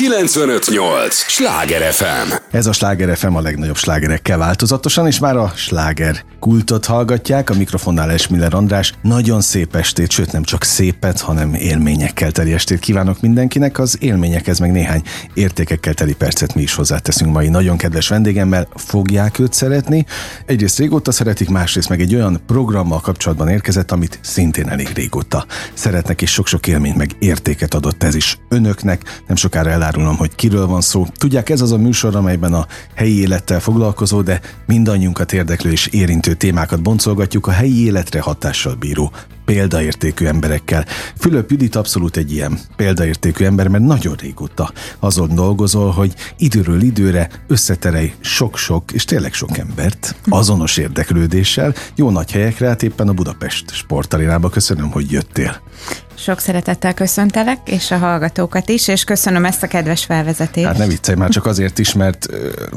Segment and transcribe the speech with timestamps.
[0.00, 1.14] 958!
[1.14, 2.32] Sláger FM!
[2.50, 7.50] Ez a Sláger FM a legnagyobb slágerekkel változatosan, és már a sláger kultot hallgatják.
[7.50, 8.92] A mikrofonnál Esmiller András.
[9.02, 13.78] Nagyon szép estét, sőt nem csak szépet, hanem élményekkel teli estét kívánok mindenkinek.
[13.78, 15.02] Az élményekhez meg néhány
[15.34, 18.68] értékekkel teli percet mi is hozzáteszünk mai nagyon kedves vendégemmel.
[18.74, 20.06] Fogják őt szeretni.
[20.46, 26.22] Egyrészt régóta szeretik, másrészt meg egy olyan programmal kapcsolatban érkezett, amit szintén elég régóta szeretnek,
[26.22, 29.22] és sok-sok élményt meg értéket adott ez is önöknek.
[29.26, 31.06] Nem sokára elárulom, hogy kiről van szó.
[31.18, 36.34] Tudják, ez az a műsor, amelyben a helyi élettel foglalkozó, de mindannyiunkat érdeklő és érintő
[36.34, 39.12] témákat boncolgatjuk a helyi életre hatással bíró
[39.44, 40.86] példaértékű emberekkel.
[41.18, 47.28] Fülöp Judit abszolút egy ilyen példaértékű ember, mert nagyon régóta azon dolgozol, hogy időről időre
[47.46, 53.70] összeterej sok-sok, és tényleg sok embert azonos érdeklődéssel, jó nagy helyekre, hát éppen a Budapest
[53.70, 54.48] sportarénába.
[54.48, 55.60] Köszönöm, hogy jöttél.
[56.22, 60.66] Sok szeretettel köszöntelek, és a hallgatókat is, és köszönöm ezt a kedves felvezetést.
[60.66, 62.26] Hát ne viccelj már csak azért is, mert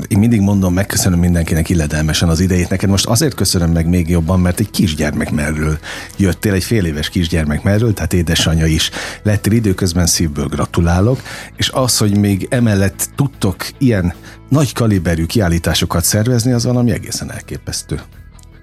[0.07, 2.69] én mindig mondom, megköszönöm mindenkinek illedelmesen az idejét.
[2.69, 5.79] Neked most azért köszönöm meg még jobban, mert egy kisgyermek merről
[6.17, 8.89] jöttél, egy fél éves kisgyermek merről, tehát édesanyja is
[9.23, 11.21] lettél időközben szívből gratulálok,
[11.55, 14.13] és az, hogy még emellett tudtok ilyen
[14.49, 18.01] nagy kaliberű kiállításokat szervezni, az valami egészen elképesztő.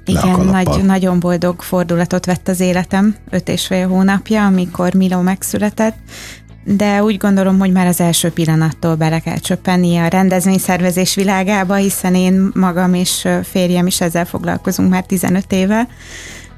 [0.05, 5.97] Igen, nagy, nagyon boldog fordulatot vett az életem, öt és fél hónapja, amikor Milo megszületett,
[6.65, 12.15] de úgy gondolom, hogy már az első pillanattól bele kell csöppenni a rendezvényszervezés világába, hiszen
[12.15, 15.89] én magam és férjem is ezzel foglalkozunk már 15 éve,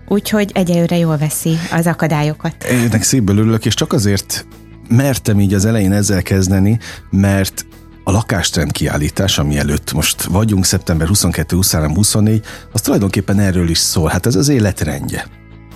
[0.08, 2.64] úgyhogy egyelőre jól veszi az akadályokat.
[2.64, 4.46] Ennek szépből örülök, és csak azért
[4.88, 6.78] mertem így az elején ezzel kezdeni,
[7.10, 7.66] mert
[8.04, 14.08] a lakástrend kiállítás, ami előtt most vagyunk, szeptember 22-23-24, az tulajdonképpen erről is szól.
[14.08, 15.26] Hát ez az életrendje.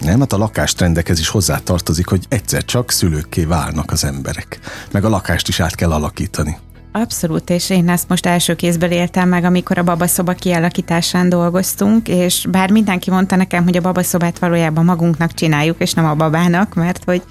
[0.01, 4.59] Nem, hát a lakástrendekhez is hozzá tartozik, hogy egyszer csak szülőkké válnak az emberek.
[4.91, 6.57] Meg a lakást is át kell alakítani.
[6.93, 12.47] Abszolút, és én ezt most első kézből éltem meg, amikor a babaszoba kialakításán dolgoztunk, és
[12.51, 17.05] bár mindenki mondta nekem, hogy a babaszobát valójában magunknak csináljuk, és nem a babának, mert
[17.05, 17.23] hogy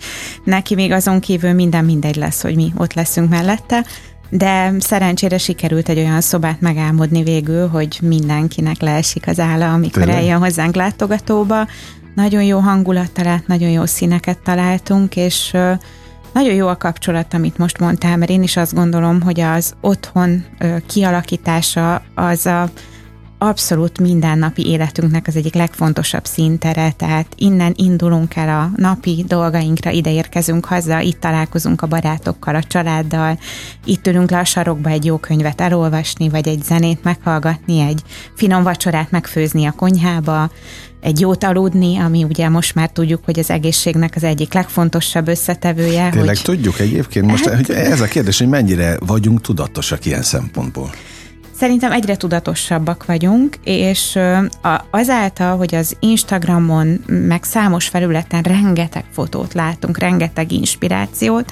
[0.43, 3.85] neki még azon kívül minden mindegy lesz, hogy mi ott leszünk mellette,
[4.29, 10.21] de szerencsére sikerült egy olyan szobát megálmodni végül, hogy mindenkinek leesik az álla, amikor Tényleg?
[10.21, 11.67] eljön hozzánk látogatóba.
[12.15, 15.51] Nagyon jó hangulat talált, nagyon jó színeket találtunk, és
[16.33, 20.45] nagyon jó a kapcsolat, amit most mondtál, mert én is azt gondolom, hogy az otthon
[20.87, 22.69] kialakítása az a
[23.45, 30.11] abszolút mindennapi életünknek az egyik legfontosabb szintere, tehát innen indulunk el a napi dolgainkra, ide
[30.11, 33.39] érkezünk haza, itt találkozunk a barátokkal, a családdal,
[33.85, 38.01] itt ülünk le a sarokba egy jó könyvet elolvasni, vagy egy zenét meghallgatni, egy
[38.35, 40.49] finom vacsorát megfőzni a konyhába,
[41.01, 46.09] egy jót aludni, ami ugye most már tudjuk, hogy az egészségnek az egyik legfontosabb összetevője.
[46.09, 46.41] Tényleg hogy...
[46.43, 47.55] tudjuk egyébként most, hát...
[47.55, 50.89] hogy ez a kérdés, hogy mennyire vagyunk tudatosak ilyen szempontból.
[51.57, 54.19] Szerintem egyre tudatosabbak vagyunk, és
[54.89, 61.51] azáltal, hogy az Instagramon, meg számos felületen rengeteg fotót látunk, rengeteg inspirációt,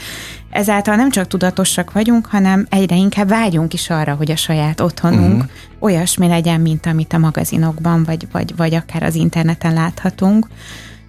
[0.50, 5.34] ezáltal nem csak tudatosak vagyunk, hanem egyre inkább vágyunk is arra, hogy a saját otthonunk
[5.34, 5.52] uh-huh.
[5.80, 10.48] olyasmi legyen, mint amit a magazinokban, vagy, vagy, vagy akár az interneten láthatunk.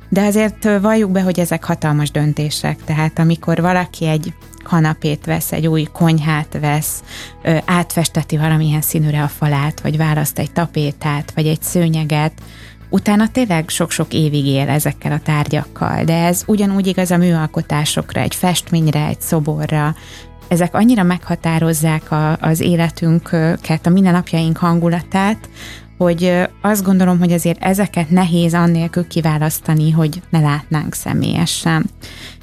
[0.09, 4.33] De azért valljuk be, hogy ezek hatalmas döntések, tehát amikor valaki egy
[4.63, 7.03] kanapét vesz, egy új konyhát vesz,
[7.65, 12.33] átfesteti valamilyen színűre a falát, vagy választ egy tapétát, vagy egy szőnyeget,
[12.91, 18.35] utána tényleg sok-sok évig él ezekkel a tárgyakkal, de ez ugyanúgy igaz a műalkotásokra, egy
[18.35, 19.95] festményre, egy szoborra,
[20.49, 25.49] ezek annyira meghatározzák a, az életünket, a mindennapjaink hangulatát,
[25.99, 31.91] hogy azt gondolom, hogy azért ezeket nehéz annélkül kiválasztani, hogy ne látnánk személyesen.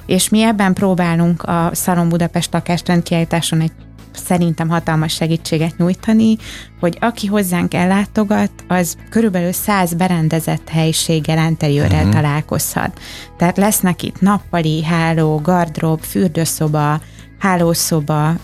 [0.06, 3.72] És mi ebben próbálunk a Szalon Budapest lakástrendkiállításon egy
[4.14, 6.36] szerintem hatalmas segítséget nyújtani,
[6.80, 12.12] hogy aki hozzánk ellátogat, az körülbelül száz berendezett helyiséggel, interiőrrel uh-huh.
[12.12, 13.00] találkozhat.
[13.36, 17.00] Tehát lesznek itt nappali, háló, gardrób, fürdőszoba,
[17.42, 18.34] hálószoba,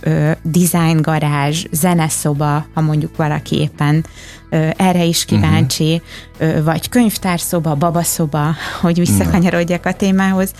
[0.42, 4.04] design garázs, zeneszoba, ha mondjuk valaki éppen
[4.50, 6.02] ö, erre is kíváncsi,
[6.38, 6.56] uh-huh.
[6.56, 10.52] ö, vagy könyvtárszoba, babaszoba, hogy visszakanyarodjak a témához.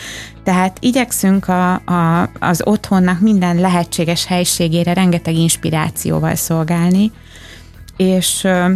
[0.45, 7.13] Tehát igyekszünk a, a, az otthonnak minden lehetséges helységére rengeteg inspirációval szolgálni,
[7.97, 8.73] és ö,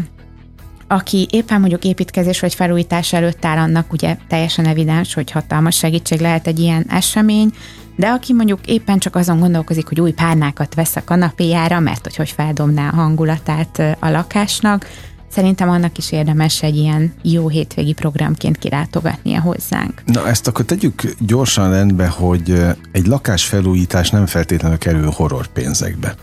[0.93, 6.21] aki éppen mondjuk építkezés vagy felújítás előtt áll, annak ugye teljesen evidens, hogy hatalmas segítség
[6.21, 7.53] lehet egy ilyen esemény,
[7.97, 12.17] de aki mondjuk éppen csak azon gondolkozik, hogy új párnákat vesz a kanapéjára, mert hogy
[12.17, 14.87] hogy feldobná a hangulatát a lakásnak,
[15.33, 20.03] szerintem annak is érdemes egy ilyen jó hétvégi programként kilátogatnia hozzánk.
[20.07, 22.63] Na ezt akkor tegyük gyorsan rendbe, hogy
[22.93, 26.15] egy lakás felújítás nem feltétlenül kerül horror pénzekbe.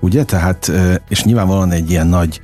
[0.00, 0.24] Ugye?
[0.24, 0.72] Tehát,
[1.08, 2.40] és nyilvánvalóan egy ilyen nagy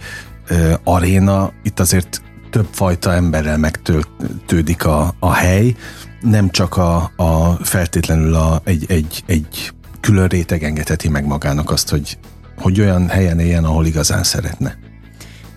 [0.85, 5.75] aréna, itt azért több fajta emberrel megtöltődik a, a hely,
[6.21, 11.89] nem csak a, a feltétlenül a, egy, egy, egy külön réteg engedheti meg magának azt,
[11.91, 12.19] hogy,
[12.57, 14.79] hogy olyan helyen éljen, ahol igazán szeretne.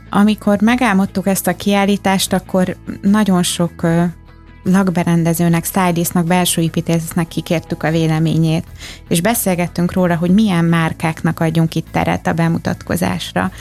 [0.10, 3.88] Amikor megálmodtuk ezt a kiállítást, akkor nagyon sok
[4.64, 8.66] lakberendezőnek, stylistnak, belső építésznek kikértük a véleményét,
[9.08, 13.52] és beszélgettünk róla, hogy milyen márkáknak adjunk itt teret a bemutatkozásra.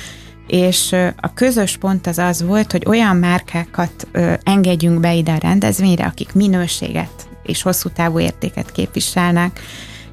[0.50, 4.08] És a közös pont az az volt, hogy olyan márkákat
[4.42, 9.60] engedjünk be ide a rendezvényre, akik minőséget és hosszú távú értéket képviselnek,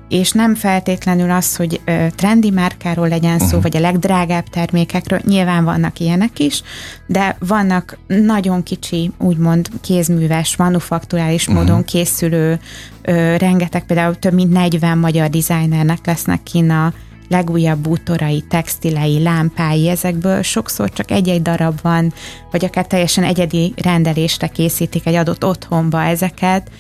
[0.10, 1.82] és nem feltétlenül az, hogy
[2.16, 3.62] trendi márkáról legyen szó, uh-huh.
[3.62, 6.62] vagy a legdrágább termékekről, nyilván vannak ilyenek is,
[7.06, 11.64] de vannak nagyon kicsi, úgymond kézműves, manufakturális uh-huh.
[11.64, 12.60] módon készülő,
[13.02, 16.94] ö, rengeteg, például több mint 40 magyar designernek lesznek kína
[17.28, 22.14] legújabb bútorai, textilei, lámpái, ezekből sokszor csak egy-egy darab van,
[22.52, 26.72] vagy akár teljesen egyedi rendelésre készítik egy adott otthonba ezeket,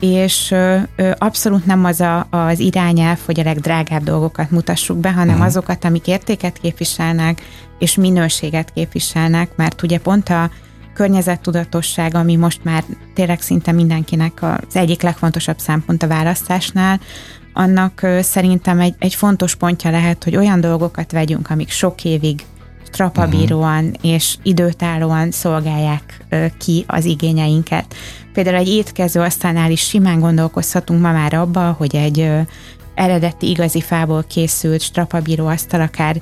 [0.00, 5.12] és ö, ö, abszolút nem az a, az irányelv, hogy a legdrágább dolgokat mutassuk be,
[5.12, 5.46] hanem uh-huh.
[5.46, 7.42] azokat, amik értéket képviselnek,
[7.78, 10.50] és minőséget képviselnek, mert ugye pont a
[10.94, 12.84] környezettudatosság, ami most már
[13.14, 17.00] tényleg szinte mindenkinek az egyik legfontosabb szempont a választásnál,
[17.56, 22.44] annak szerintem egy, egy fontos pontja lehet, hogy olyan dolgokat vegyünk, amik sok évig
[22.92, 24.12] strapabíróan uh-huh.
[24.12, 26.26] és időtállóan szolgálják
[26.58, 27.94] ki az igényeinket.
[28.32, 32.30] Például egy étkező asztalnál is simán gondolkozhatunk ma már abba, hogy egy
[32.94, 36.20] eredeti igazi fából készült strapabíró asztal akár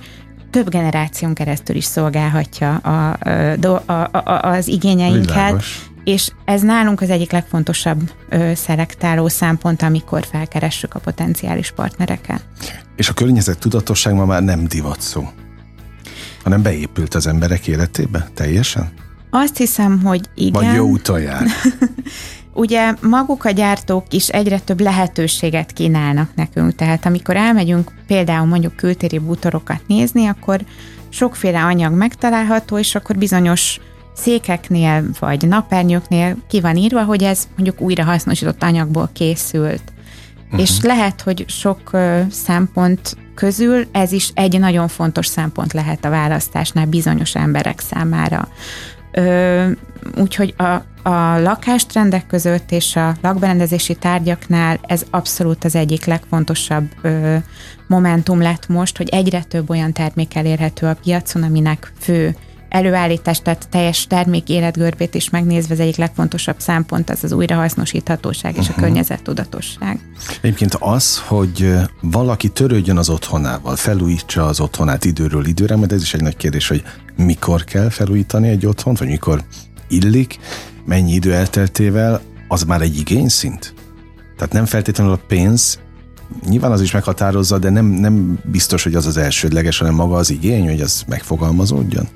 [0.50, 3.16] több generáción keresztül is szolgálhatja a,
[3.60, 5.90] a, a, a, az igényeinket, Világos.
[6.04, 12.44] És ez nálunk az egyik legfontosabb ö, szelektáló szempont, amikor felkeressük a potenciális partnereket.
[12.96, 15.28] És a környezet tudatosság ma már nem divat szó
[16.44, 18.92] hanem beépült az emberek életébe teljesen?
[19.30, 20.64] Azt hiszem, hogy igen.
[20.64, 21.46] Vagy jó úton jár.
[22.52, 28.76] Ugye maguk a gyártók is egyre több lehetőséget kínálnak nekünk, tehát amikor elmegyünk például mondjuk
[28.76, 30.60] kültéri bútorokat nézni, akkor
[31.08, 33.80] sokféle anyag megtalálható, és akkor bizonyos
[34.14, 39.82] székeknél vagy napernyőknél ki van írva, hogy ez mondjuk újrahasznosított anyagból készült.
[40.44, 40.60] Uh-huh.
[40.60, 41.90] És lehet, hogy sok
[42.30, 48.48] szempont közül ez is egy nagyon fontos szempont lehet a választásnál bizonyos emberek számára.
[49.12, 49.70] Ö,
[50.16, 50.64] úgyhogy a,
[51.08, 57.36] a lakástrendek között és a lakberendezési tárgyaknál ez abszolút az egyik legfontosabb ö,
[57.86, 62.36] momentum lett most, hogy egyre több olyan termék elérhető a piacon, aminek fő
[62.74, 68.58] előállítás, tehát teljes termék életgörbét is megnézve az egyik legfontosabb szempont az az újrahasznosíthatóság és
[68.58, 68.74] uh-huh.
[68.74, 68.84] a mhm.
[68.86, 69.98] környezettudatosság.
[70.40, 76.14] Egyébként az, hogy valaki törődjön az otthonával, felújítsa az otthonát időről időre, mert ez is
[76.14, 76.82] egy nagy kérdés, hogy
[77.16, 79.44] mikor kell felújítani egy otthont, vagy mikor
[79.88, 80.38] illik,
[80.86, 83.74] mennyi idő elteltével, az már egy igényszint?
[84.36, 85.78] Tehát nem feltétlenül a pénz,
[86.48, 90.30] nyilván az is meghatározza, de nem, nem biztos, hogy az az elsődleges, hanem maga az
[90.30, 92.08] igény, hogy az megfogalmazódjon.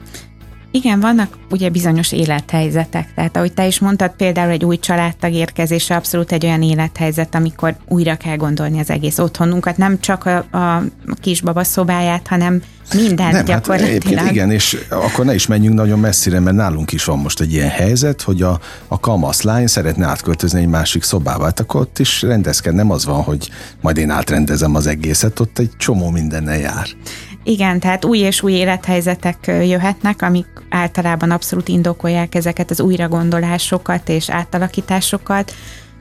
[0.78, 3.14] Igen, vannak ugye bizonyos élethelyzetek.
[3.14, 7.76] Tehát ahogy te is mondtad, például egy új családtag érkezése abszolút egy olyan élethelyzet, amikor
[7.88, 10.82] újra kell gondolni az egész otthonunkat, nem csak a, a
[11.20, 12.62] kisbaba szobáját, hanem
[12.94, 14.18] minden nem, hát gyakorlatilag.
[14.18, 17.52] Hát igen, és akkor ne is menjünk nagyon messzire, mert nálunk is van most egy
[17.52, 21.44] ilyen helyzet, hogy a, a kamasz lány szeretne átköltözni egy másik szobába.
[21.44, 22.24] Hát akkor ott is
[22.62, 26.86] nem az van, hogy majd én átrendezem az egészet, ott egy csomó mindennel jár.
[27.48, 34.30] Igen, tehát új és új élethelyzetek jöhetnek, amik általában abszolút indokolják ezeket az újragondolásokat és
[34.30, 35.54] átalakításokat,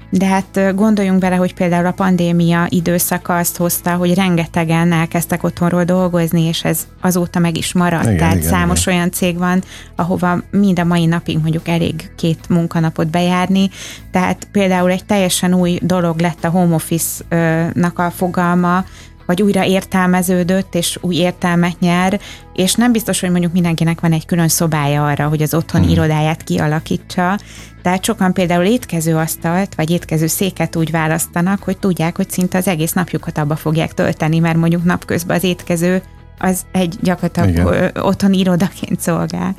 [0.10, 5.84] de hát gondoljunk bele, hogy például a pandémia időszaka azt hozta, hogy rengetegen elkezdtek otthonról
[5.84, 8.04] dolgozni, és ez azóta meg is maradt.
[8.04, 8.94] Igen, Tehát igen, számos igen.
[8.94, 9.64] olyan cég van,
[9.96, 13.70] ahova mind a mai napig mondjuk elég két munkanapot bejárni.
[14.12, 18.86] Tehát például egy teljesen új dolog lett a home office-nak a fogalma,
[19.28, 22.20] vagy újra értelmeződött, és új értelmet nyer,
[22.54, 25.90] és nem biztos, hogy mondjuk mindenkinek van egy külön szobája arra, hogy az otthon hmm.
[25.90, 27.40] irodáját kialakítsa.
[27.82, 32.68] Tehát sokan például étkező asztalt, vagy étkező széket úgy választanak, hogy tudják, hogy szinte az
[32.68, 36.02] egész napjukat abba fogják tölteni, mert mondjuk napközben az étkező
[36.40, 37.92] az egy gyakorlatilag Igen.
[38.02, 39.56] otthon irodaként szolgál.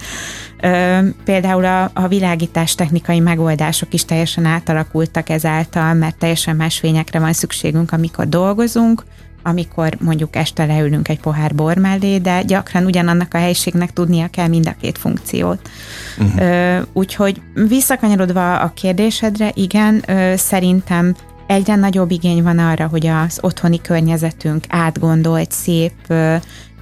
[0.61, 7.19] Ö, például a, a világítás technikai megoldások is teljesen átalakultak ezáltal, mert teljesen más fényekre
[7.19, 9.05] van szükségünk, amikor dolgozunk,
[9.43, 14.49] amikor mondjuk este leülünk egy pohár bor mellé, de gyakran ugyanannak a helyiségnek tudnia kell
[14.49, 15.71] mind a két funkciót.
[16.19, 16.87] Uh-huh.
[16.93, 20.05] Úgyhogy visszakanyarodva a kérdésedre, igen,
[20.37, 21.15] szerintem
[21.47, 25.93] egyre nagyobb igény van arra, hogy az otthoni környezetünk átgondolt, szép,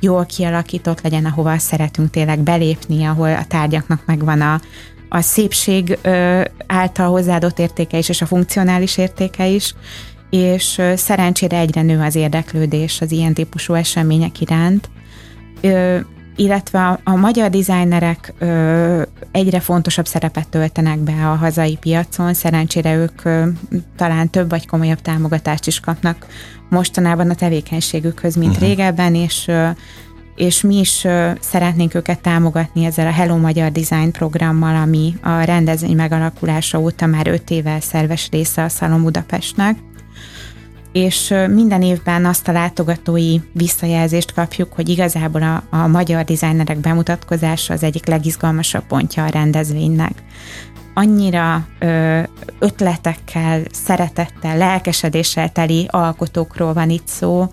[0.00, 4.60] jól kialakított legyen, ahova szeretünk tényleg belépni, ahol a tárgyaknak megvan a,
[5.08, 5.98] a szépség
[6.66, 9.74] által hozzáadott értéke is, és a funkcionális értéke is,
[10.36, 14.90] és szerencsére egyre nő az érdeklődés az ilyen típusú események iránt,
[16.36, 18.32] illetve a, a magyar dizájnerek
[19.30, 23.22] egyre fontosabb szerepet töltenek be a hazai piacon, szerencsére ők
[23.96, 26.26] talán több vagy komolyabb támogatást is kapnak
[26.70, 28.68] mostanában a tevékenységükhöz, mint uh-huh.
[28.68, 29.50] régebben, és
[30.36, 31.06] és mi is
[31.40, 37.26] szeretnénk őket támogatni ezzel a Hello Magyar Design programmal, ami a rendezvény megalakulása óta már
[37.26, 39.76] öt éve szerves része a Szalom Budapestnek
[40.96, 47.72] és minden évben azt a látogatói visszajelzést kapjuk, hogy igazából a, a magyar dizájnerek bemutatkozása
[47.72, 50.12] az egyik legizgalmasabb pontja a rendezvénynek.
[50.94, 52.20] Annyira ö,
[52.58, 57.48] ötletekkel, szeretettel, lelkesedéssel teli alkotókról van itt szó,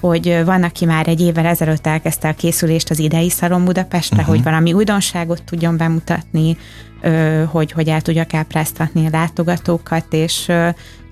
[0.00, 4.34] hogy van, aki már egy évvel ezelőtt elkezdte a készülést az idei Szalon Budapestre, uh-huh.
[4.34, 6.56] hogy valami újdonságot tudjon bemutatni,
[7.50, 10.52] hogy, hogy el tudja kápráztatni a látogatókat, és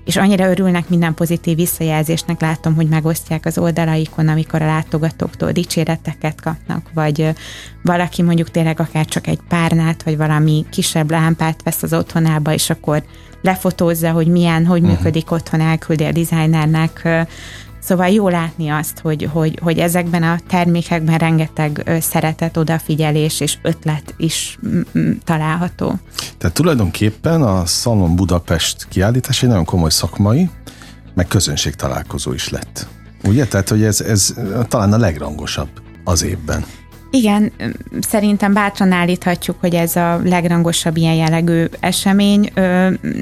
[0.07, 6.41] és annyira örülnek minden pozitív visszajelzésnek, látom, hogy megosztják az oldalaikon, amikor a látogatóktól dicséreteket
[6.41, 7.29] kapnak, vagy
[7.81, 12.69] valaki mondjuk tényleg akár csak egy párnát, vagy valami kisebb lámpát vesz az otthonába, és
[12.69, 13.03] akkor
[13.41, 14.95] lefotózza, hogy milyen, hogy uh-huh.
[14.95, 17.07] működik otthon, elküldi a designernek
[17.87, 24.13] Szóval jó látni azt, hogy, hogy, hogy ezekben a termékekben rengeteg szeretet, odafigyelés és ötlet
[24.17, 24.59] is
[25.23, 25.99] található.
[26.37, 30.49] Tehát tulajdonképpen a Szalon Budapest kiállítás egy nagyon komoly szakmai,
[31.13, 32.87] meg közönség találkozó is lett.
[33.23, 33.45] Ugye?
[33.45, 34.33] Tehát, hogy ez, ez
[34.67, 35.69] talán a legrangosabb
[36.03, 36.65] az évben.
[37.17, 37.51] Igen,
[37.99, 42.51] szerintem bátran állíthatjuk, hogy ez a legrangosabb ilyen jellegű esemény.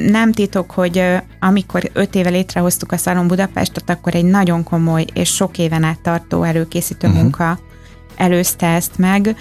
[0.08, 1.04] Nem titok, hogy
[1.40, 6.00] amikor öt éve létrehoztuk a Szalon Budapestet, akkor egy nagyon komoly és sok éven át
[6.00, 7.22] tartó előkészítő uh-huh.
[7.22, 7.60] munka
[8.16, 9.36] előzte ezt meg.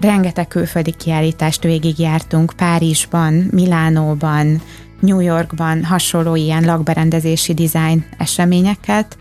[0.00, 4.62] Rengeteg külföldi kiállítást végigjártunk Párizsban, Milánóban,
[5.00, 9.16] New Yorkban hasonló ilyen lakberendezési design eseményeket.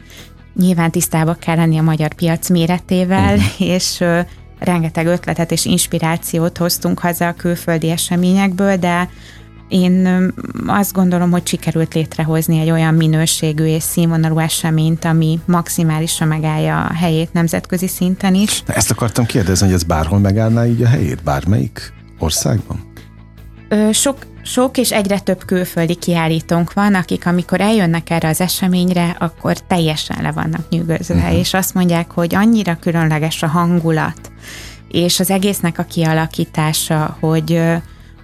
[0.55, 3.67] Nyilván tisztába kell lenni a magyar piac méretével, uh-huh.
[3.67, 4.03] és
[4.63, 9.09] rengeteg ötletet és inspirációt hoztunk haza a külföldi eseményekből, de
[9.67, 10.33] én
[10.65, 16.93] azt gondolom, hogy sikerült létrehozni egy olyan minőségű és színvonalú eseményt, ami maximálisan megállja a
[16.93, 18.63] helyét nemzetközi szinten is.
[18.67, 22.91] Ezt akartam kérdezni, hogy ez bárhol megállná így a helyét, bármelyik országban?
[23.91, 29.57] Sok sok és egyre több külföldi kiállítónk van, akik amikor eljönnek erre az eseményre, akkor
[29.57, 31.37] teljesen le vannak nyűgözve, uh-huh.
[31.37, 34.31] és azt mondják, hogy annyira különleges a hangulat,
[34.91, 37.61] és az egésznek a kialakítása, hogy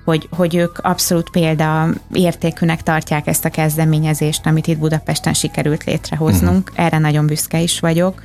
[0.06, 6.70] hogy, hogy ők abszolút példa értékűnek tartják ezt a kezdeményezést, amit itt Budapesten sikerült létrehoznunk.
[6.70, 6.86] Uh-huh.
[6.86, 8.22] Erre nagyon büszke is vagyok.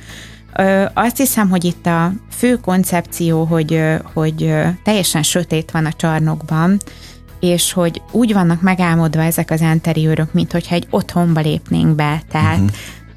[0.57, 3.81] Ö, azt hiszem, hogy itt a fő koncepció, hogy,
[4.13, 6.79] hogy teljesen sötét van a csarnokban,
[7.45, 12.59] és hogy úgy vannak megálmodva ezek az interiőrök, mint hogyha egy otthonba lépnénk be, tehát
[12.59, 12.75] uh-huh.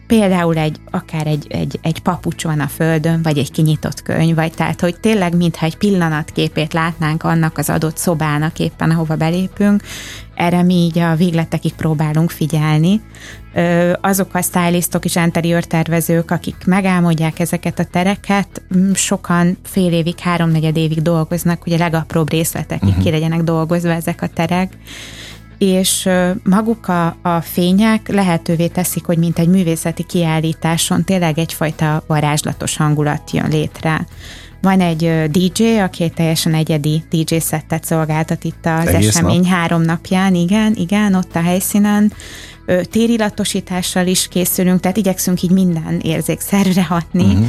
[0.09, 4.53] Például egy, akár egy, egy, egy papucs van a földön, vagy egy kinyitott könyv, vagy
[4.53, 9.83] tehát, hogy tényleg mintha egy pillanatképét látnánk annak az adott szobának éppen, ahova belépünk,
[10.35, 13.01] erre mi így a végletekig próbálunk figyelni.
[14.01, 18.63] Azok a stylistok és interiőr tervezők, akik megálmodják ezeket a tereket,
[18.95, 23.05] sokan fél évig, háromnegyed évig dolgoznak, hogy a legapróbb részletekig uh-huh.
[23.05, 24.73] ki legyenek dolgozva ezek a terek
[25.59, 26.09] és
[26.45, 33.31] maguk a, a fények lehetővé teszik, hogy mint egy művészeti kiállításon tényleg egyfajta varázslatos hangulat
[33.31, 34.07] jön létre.
[34.63, 39.47] Van egy DJ, aki egy teljesen egyedi DJ szettet szolgáltat itt az Egész esemény nap.
[39.47, 42.13] három napján, igen, igen, ott a helyszínen.
[42.91, 47.47] Térillatosítással is készülünk, tehát igyekszünk így minden érzékszerre hatni, uh-huh.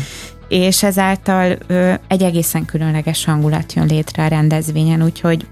[0.48, 1.58] és ezáltal
[2.08, 5.48] egy egészen különleges hangulat jön létre a rendezvényen, úgyhogy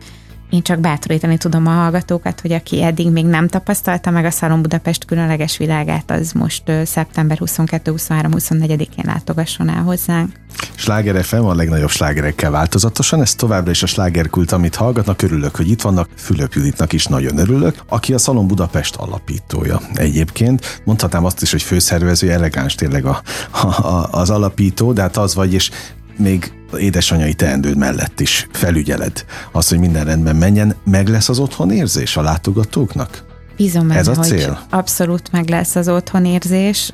[0.49, 4.61] én csak bátorítani tudom a hallgatókat, hogy aki eddig még nem tapasztalta meg a Szalon
[4.61, 10.31] Budapest különleges világát, az most szeptember 22-23-24-én látogasson el hozzánk.
[10.75, 15.69] Sláger FM a legnagyobb slágerekkel változatosan, ez továbbra is a slágerkult, amit hallgatnak, örülök, hogy
[15.69, 20.81] itt vannak, Fülöp Juditnak is nagyon örülök, aki a Szalon Budapest alapítója egyébként.
[20.83, 25.53] Mondhatnám azt is, hogy főszervező, elegáns tényleg a, a, az alapító, de hát az vagy,
[25.53, 25.71] és
[26.17, 31.71] még édesanyai teendőd mellett is felügyeled azt, hogy minden rendben menjen, meg lesz az otthon
[31.71, 33.25] érzés a látogatóknak?
[33.57, 34.59] Bízom benne, Ez a hogy cél?
[34.69, 36.93] abszolút meg lesz az otthonérzés,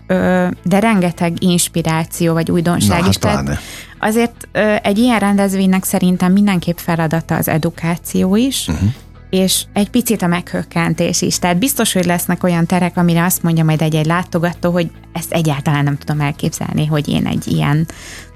[0.63, 3.17] de rengeteg inspiráció vagy újdonság Na, is.
[3.21, 3.45] hát.
[3.45, 3.59] Tehát
[3.99, 4.47] azért
[4.83, 8.89] egy ilyen rendezvénynek szerintem mindenképp feladata az edukáció is, uh-huh.
[9.33, 11.39] És egy picit a meghökkentés is.
[11.39, 15.83] Tehát biztos, hogy lesznek olyan terek, amire azt mondja majd egy-egy látogató, hogy ezt egyáltalán
[15.83, 17.87] nem tudom elképzelni, hogy én egy ilyen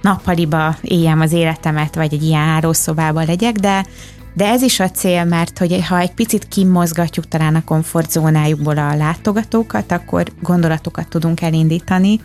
[0.02, 3.86] nappaliba éljem az életemet, vagy egy ilyen árószobában legyek, de
[4.34, 8.96] de ez is a cél, mert hogy ha egy picit kimozgatjuk talán a komfortzónájukból a
[8.96, 12.22] látogatókat, akkor gondolatokat tudunk elindítani,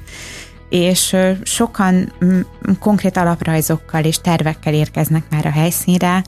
[0.69, 2.13] és sokan
[2.79, 6.23] konkrét alaprajzokkal és tervekkel érkeznek már a helyszínre,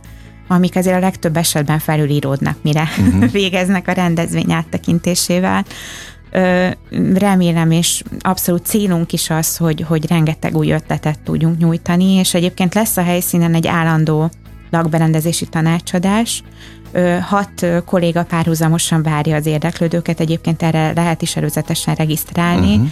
[0.48, 3.30] amik azért a legtöbb esetben felülíródnak, mire uh-huh.
[3.40, 5.64] végeznek a rendezvény áttekintésével.
[7.14, 12.74] Remélem, és abszolút célunk is az, hogy, hogy rengeteg új ötletet tudjunk nyújtani, és egyébként
[12.74, 14.30] lesz a helyszínen egy állandó
[14.70, 16.42] lakberendezési tanácsadás.
[17.20, 22.74] Hat kolléga párhuzamosan várja az érdeklődőket, egyébként erre lehet is előzetesen regisztrálni.
[22.74, 22.90] Uh-huh.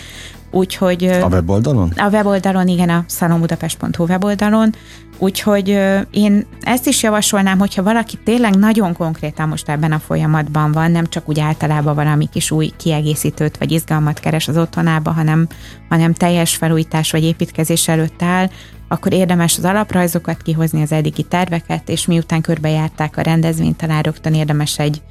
[0.55, 1.05] Úgyhogy...
[1.05, 1.93] A weboldalon?
[1.97, 4.75] A weboldalon, igen, a szalombudapest.hu weboldalon.
[5.19, 5.69] Úgyhogy
[6.11, 11.07] én ezt is javasolnám, hogyha valaki tényleg nagyon konkrétan most ebben a folyamatban van, nem
[11.07, 15.47] csak úgy általában valami kis új kiegészítőt vagy izgalmat keres az otthonába, hanem,
[15.89, 18.51] hanem teljes felújítás vagy építkezés előtt áll,
[18.89, 24.35] akkor érdemes az alaprajzokat kihozni, az eddigi terveket, és miután körbejárták a rendezvényt, talán rögtön
[24.35, 25.03] érdemes egy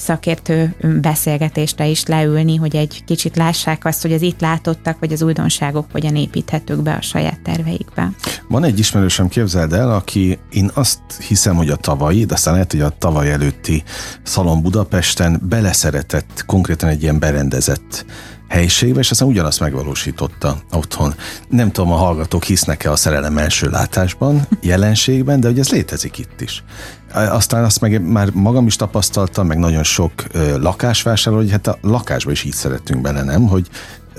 [0.00, 5.22] szakértő beszélgetésre is leülni, hogy egy kicsit lássák azt, hogy az itt látottak, vagy az
[5.22, 8.10] újdonságok hogyan építhetők be a saját terveikbe.
[8.48, 12.70] Van egy ismerősöm, képzeld el, aki én azt hiszem, hogy a tavalyi, de aztán lehet,
[12.70, 13.82] hogy a tavaly előtti
[14.22, 18.04] Szalon Budapesten beleszeretett konkrétan egy ilyen berendezett
[18.48, 21.14] helyiségbe, és aztán ugyanazt megvalósította otthon.
[21.48, 26.40] Nem tudom, a hallgatók hisznek-e a szerelem első látásban, jelenségben, de hogy ez létezik itt
[26.40, 26.64] is.
[27.12, 30.12] Aztán azt meg már magam is tapasztaltam, meg nagyon sok
[30.56, 33.46] lakásvásárló, hogy hát a lakásba is így szeretünk bele, nem?
[33.46, 33.68] Hogy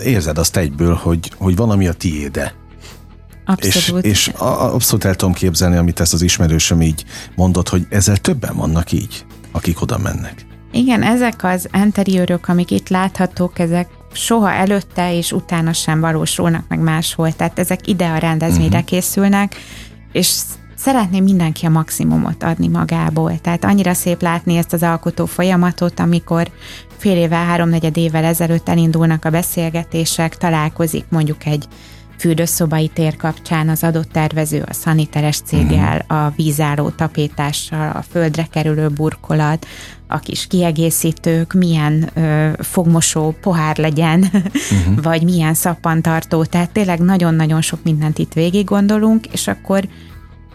[0.04, 2.54] érzed azt egyből, hogy, hogy van, ami a tiéde.
[3.46, 4.06] Abszolút.
[4.06, 7.06] És, és abszolút el tudom képzelni, amit ezt az ismerősöm így
[7.36, 10.46] mondott, hogy ezzel többen vannak így, akik oda mennek.
[10.72, 16.80] Igen, ezek az interiőrök, amik itt láthatók, ezek soha előtte és utána sem valósulnak meg
[16.80, 17.32] máshol.
[17.32, 18.84] Tehát ezek ide a rendezvényre uh-huh.
[18.84, 19.56] készülnek,
[20.12, 20.36] és
[20.82, 23.40] szeretném mindenki a maximumot adni magából.
[23.42, 26.52] Tehát annyira szép látni ezt az alkotó folyamatot, amikor
[26.98, 31.68] fél évvel, háromnegyed évvel ezelőtt elindulnak a beszélgetések, találkozik mondjuk egy
[32.18, 36.24] fürdőszobai tér kapcsán az adott tervező a szaniteres céggel, uh-huh.
[36.24, 39.66] a vízálló tapétással, a földre kerülő burkolat,
[40.08, 45.04] a kis kiegészítők, milyen ö, fogmosó pohár legyen, uh-huh.
[45.10, 49.88] vagy milyen szappantartó, tehát tényleg nagyon-nagyon sok mindent itt végig gondolunk, és akkor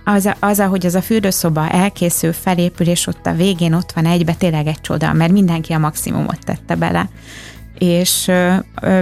[0.09, 4.35] az, az, ahogy az a fürdőszoba elkészül, felépül, és ott a végén ott van egybe,
[4.35, 7.09] tényleg egy csoda, mert mindenki a maximumot tette bele.
[7.79, 8.31] És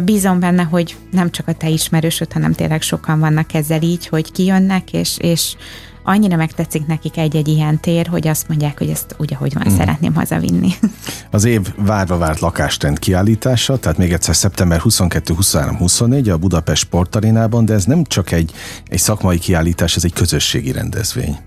[0.05, 4.33] bízom benne, hogy nem csak a te ismerősöd, hanem tényleg sokan vannak ezzel így, hogy
[4.33, 5.57] kijönnek, és, és
[6.05, 9.77] annyira megtetszik nekik egy-egy ilyen tér, hogy azt mondják, hogy ezt úgy, ahogy van, mm.
[9.77, 10.73] szeretném hazavinni.
[11.31, 17.75] Az év várva várt lakástend kiállítása, tehát még egyszer szeptember 22-23-24 a Budapest Sportarénában, de
[17.75, 18.53] ez nem csak egy,
[18.89, 21.39] egy szakmai kiállítás, ez egy közösségi rendezvény.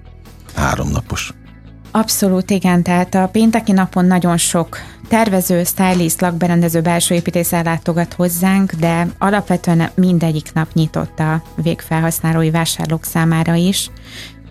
[0.53, 1.33] Háromnapos.
[1.91, 2.83] Abszolút, igen.
[2.83, 9.89] Tehát a pénteki napon nagyon sok tervező, stylist, lakberendező, belső építész ellátogat hozzánk, de alapvetően
[9.95, 13.89] mindegyik nap nyitott a végfelhasználói vásárlók számára is,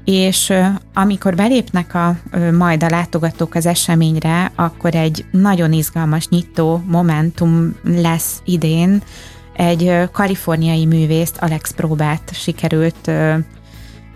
[0.06, 0.52] és
[0.94, 2.16] amikor belépnek a,
[2.52, 9.02] majd a látogatók az eseményre, akkor egy nagyon izgalmas nyitó momentum lesz idén.
[9.56, 13.10] Egy kaliforniai művészt, Alex Próbát sikerült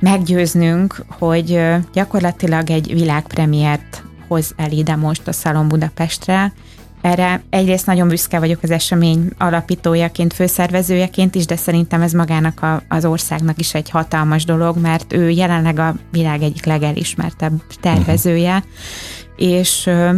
[0.01, 1.61] meggyőznünk, hogy
[1.93, 6.53] gyakorlatilag egy világpremiért hoz el ide most a Szalon Budapestre,
[7.01, 12.83] erre egyrészt nagyon büszke vagyok az esemény alapítójaként, főszervezőjeként is, de szerintem ez magának a,
[12.89, 18.65] az országnak is egy hatalmas dolog, mert ő jelenleg a világ egyik legelismertebb tervezője,
[19.37, 20.11] és ö,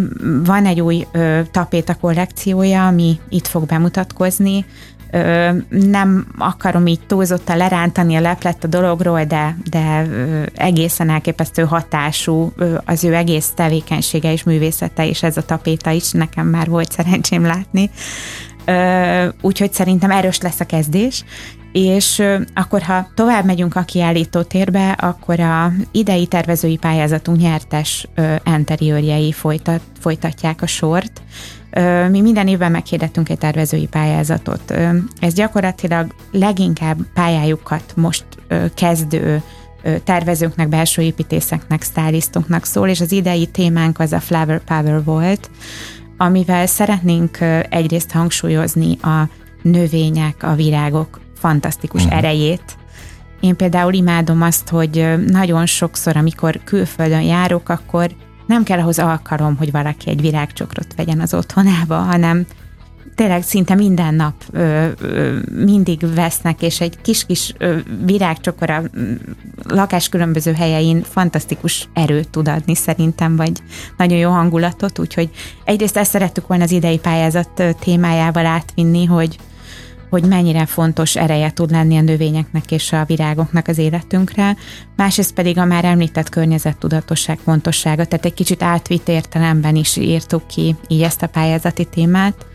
[0.45, 4.64] van egy új ö, tapéta kollekciója, ami itt fog bemutatkozni,
[5.12, 11.62] ö, nem akarom így túlzottan lerántani a leplet a dologról, de, de ö, egészen elképesztő
[11.62, 16.68] hatású ö, az ő egész tevékenysége és művészete, és ez a tapéta is nekem már
[16.68, 17.90] volt szerencsém látni.
[18.64, 21.25] Ö, úgyhogy szerintem erős lesz a kezdés,
[21.72, 22.22] és
[22.55, 28.07] akkor, ha tovább megyünk a kiállító térbe, akkor a idei tervezői pályázatunk nyertes
[28.44, 31.22] interiőrjei folytat, folytatják a sort.
[32.11, 34.74] Mi minden évben meghirdettünk egy tervezői pályázatot.
[35.20, 38.24] Ez gyakorlatilag leginkább pályájukat most
[38.74, 39.42] kezdő
[40.04, 45.50] tervezőknek, belső építészeknek, stylisztoknak szól, és az idei témánk az a Flower Power volt,
[46.16, 47.38] amivel szeretnénk
[47.70, 49.28] egyrészt hangsúlyozni a
[49.62, 52.18] növények, a virágok fantasztikus uh-huh.
[52.18, 52.76] erejét.
[53.40, 58.11] Én például imádom azt, hogy nagyon sokszor, amikor külföldön járok, akkor
[58.46, 62.46] nem kell ahhoz alkalom, hogy valaki egy virágcsokrot vegyen az otthonába, hanem
[63.14, 67.55] tényleg szinte minden nap ö, ö, mindig vesznek, és egy kis-kis
[68.05, 68.83] virágcsokor a
[69.68, 73.52] lakás különböző helyein fantasztikus erőt tud adni szerintem, vagy
[73.96, 75.31] nagyon jó hangulatot, úgyhogy
[75.64, 79.38] egyrészt ezt szerettük volna az idei pályázat témájával átvinni, hogy
[80.12, 84.57] hogy mennyire fontos ereje tud lenni a növényeknek és a virágoknak az életünkre,
[84.96, 90.77] másrészt pedig a már említett környezettudatosság fontossága, tehát egy kicsit átvitt értelemben is írtuk ki
[90.88, 92.46] így ezt a pályázati témát.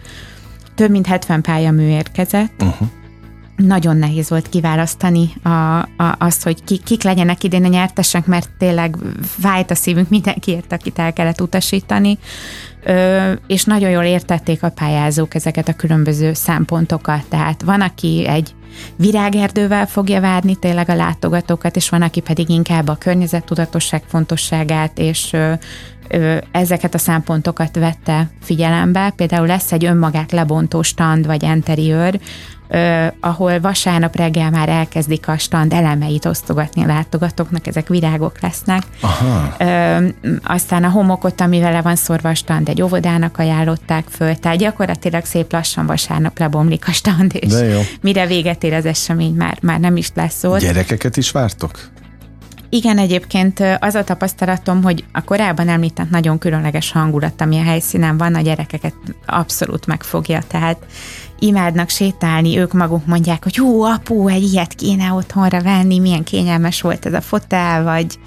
[0.76, 2.88] Több mint 70 pályamű érkezett, uh-huh
[3.58, 8.50] nagyon nehéz volt kiválasztani a, a, azt, hogy ki, kik legyenek idén a nyertesek, mert
[8.58, 12.17] tényleg fájt a szívünk mindenkiért, akit el kellett utasítani,
[12.84, 17.26] Ö, és nagyon jól értették a pályázók ezeket a különböző szempontokat.
[17.30, 18.56] Tehát van, aki egy
[18.96, 25.34] virágerdővel fogja várni tényleg a látogatókat, és van, aki pedig inkább a környezettudatosság fontosságát és
[25.34, 25.54] ö,
[26.10, 29.13] ö, ezeket a szempontokat vette figyelembe.
[29.15, 32.20] Például lesz egy önmagát lebontó stand vagy interiőr,
[32.69, 38.84] Uh, ahol vasárnap reggel már elkezdik a stand elemeit osztogatni a látogatóknak, ezek virágok lesznek.
[39.01, 39.56] Aha.
[39.60, 40.08] Uh,
[40.43, 45.25] aztán a homokot, amivel le van szorva a stand, egy óvodának ajánlották föl, tehát gyakorlatilag
[45.25, 47.53] szép lassan vasárnap lebomlik a stand, és
[48.01, 50.60] mire véget ér az esemény, már, már nem is lesz ott.
[50.60, 51.89] Gyerekeket is vártok?
[52.69, 58.17] Igen, egyébként az a tapasztalatom, hogy a korábban említett nagyon különleges hangulat, ami a helyszínen
[58.17, 58.93] van, a gyerekeket
[59.25, 60.77] abszolút megfogja, tehát
[61.39, 66.82] imádnak sétálni, ők maguk mondják, hogy hú, apu, egy ilyet kéne otthonra venni, milyen kényelmes
[66.82, 68.19] volt ez a fotel, vagy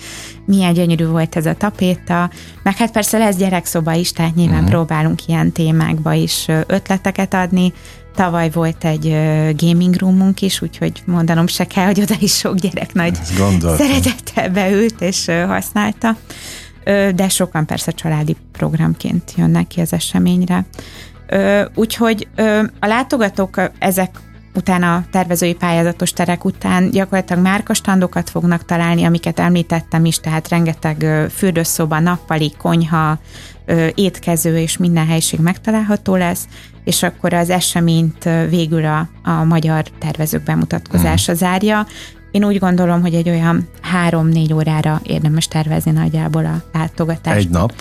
[0.46, 2.30] milyen gyönyörű volt ez a tapéta,
[2.62, 4.70] meg hát persze lesz gyerekszoba is, tehát nyilván uh-huh.
[4.70, 7.72] próbálunk ilyen témákba is ötleteket adni,
[8.14, 9.08] Tavaly volt egy
[9.56, 13.18] gaming roomunk is, úgyhogy mondanom se kell, hogy oda is sok gyerek nagy
[13.76, 16.16] szeretettel beült és használta.
[17.14, 20.64] De sokan persze családi programként jönnek ki az eseményre.
[21.74, 22.28] Úgyhogy
[22.80, 24.10] a látogatók ezek
[24.54, 31.26] utána a tervezői pályázatos terek után gyakorlatilag márkastandokat fognak találni, amiket említettem is, tehát rengeteg
[31.34, 33.18] fürdőszoba, nappali, konyha,
[33.94, 36.48] étkező és minden helység megtalálható lesz,
[36.84, 41.40] és akkor az eseményt végül a, a magyar tervezők bemutatkozása hmm.
[41.40, 41.86] zárja.
[42.30, 47.36] Én úgy gondolom, hogy egy olyan három-négy órára érdemes tervezni nagyjából a látogatást.
[47.36, 47.72] Egy nap?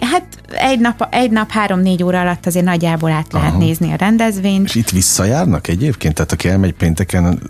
[0.00, 3.58] Hát egy nap, egy nap három-négy óra alatt azért nagyjából át lehet Aha.
[3.58, 4.68] nézni a rendezvényt.
[4.68, 6.14] És itt visszajárnak egyébként?
[6.14, 7.40] Tehát aki elmegy pénteken,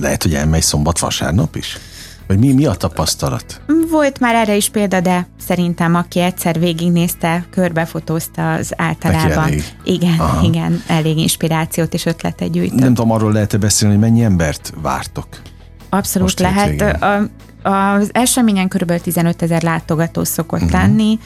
[0.00, 1.78] lehet, hogy elmegy szombat-vasárnap is?
[2.26, 3.60] Vagy mi, mi a tapasztalat?
[3.90, 9.50] Volt már erre is példa, de szerintem aki egyszer végignézte, körbefotózta az általában.
[9.84, 10.46] Igen, Aha.
[10.46, 12.78] igen, elég inspirációt és ötletet gyűjtött.
[12.78, 15.26] Nem tudom, arról lehet beszélni, hogy mennyi embert vártok?
[15.88, 17.02] Abszolút Most lehet.
[17.02, 17.28] A,
[17.66, 19.00] az eseményen kb.
[19.00, 20.80] 15 ezer látogató szokott uh-huh.
[20.80, 21.18] lenni,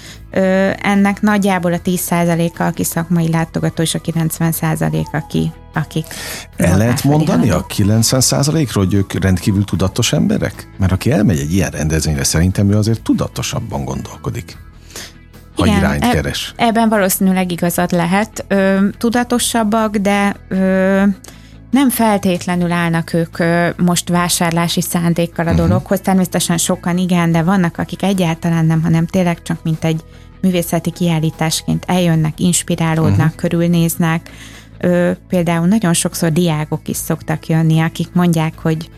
[0.82, 6.06] ennek nagyjából a 10%-a, aki szakmai látogató, és a 90% aki, akik...
[6.56, 10.68] El lehet mondani a 90%-ról, hogy ők rendkívül tudatos emberek?
[10.78, 14.56] Mert aki elmegy egy ilyen rendezvényre, szerintem ő azért tudatosabban gondolkodik
[15.56, 16.52] ha Igen, irányt e- keres.
[16.56, 18.44] Ebben valószínűleg igazad lehet.
[18.48, 21.02] Ö, tudatosabbak, de ö,
[21.70, 23.36] nem feltétlenül állnak ők
[23.76, 25.66] most vásárlási szándékkal a uh-huh.
[25.66, 30.04] dologhoz, természetesen sokan igen, de vannak, akik egyáltalán nem, hanem tényleg csak mint egy
[30.40, 33.34] művészeti kiállításként eljönnek, inspirálódnak, uh-huh.
[33.34, 34.30] körülnéznek.
[34.78, 38.90] Ö, például nagyon sokszor diákok is szoktak jönni, akik mondják, hogy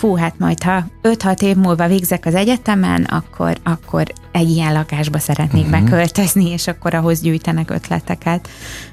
[0.00, 5.18] fú, hát majd ha 5-6 év múlva végzek az egyetemen, akkor, akkor egy ilyen lakásba
[5.18, 5.80] szeretnék uh-huh.
[5.80, 8.48] beköltözni, és akkor ahhoz gyűjtenek ötleteket.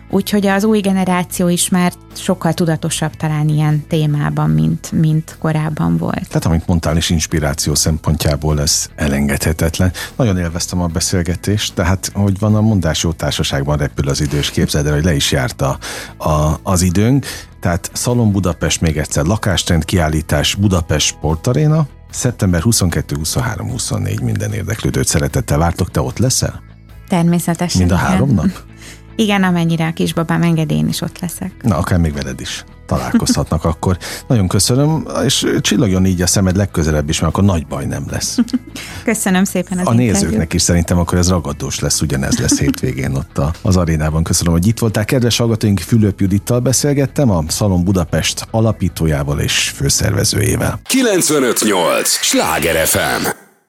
[0.09, 6.27] Úgyhogy az új generáció is már sokkal tudatosabb talán ilyen témában, mint, mint korábban volt.
[6.27, 9.91] Tehát amit mondtál is inspiráció szempontjából ez elengedhetetlen.
[10.15, 14.49] Nagyon élveztem a beszélgetést, tehát hogy van a mondás jó társaságban repül az idő, és
[14.49, 15.77] képzeld el, hogy le is járt a,
[16.17, 17.25] a, az időnk.
[17.67, 25.07] Tehát Szalon Budapest még egyszer, lakástrend kiállítás Budapest Sportaréna, szeptember 22, 23, 24 minden érdeklődőt
[25.07, 26.61] szeretettel vártok, te ott leszel?
[27.07, 27.79] Természetesen.
[27.79, 28.45] Mind a három nap?
[29.19, 31.51] Igen, amennyire a kisbabám enged, én is ott leszek.
[31.61, 33.97] Na, akár még veled is találkozhatnak akkor.
[34.27, 38.37] Nagyon köszönöm, és csillogjon így a szemed legközelebb is, mert akkor nagy baj nem lesz.
[39.03, 43.41] Köszönöm szépen az A nézőknek is szerintem akkor ez ragadós lesz, ugyanez lesz hétvégén ott
[43.61, 44.23] az arénában.
[44.23, 45.05] Köszönöm, hogy itt voltál.
[45.05, 50.79] Kedves hallgatóink, Fülöp Judittal beszélgettem, a Szalon Budapest alapítójával és főszervezőjével.
[50.83, 52.09] 958!
[52.09, 53.46] Sláger FM!